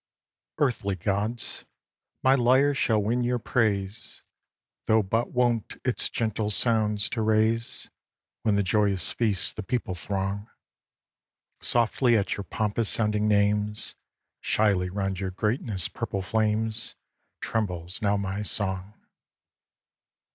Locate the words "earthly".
0.57-0.95